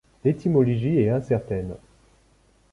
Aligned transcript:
L'étymologie 0.23 0.97
est 0.99 1.11
incertaine. 1.11 1.75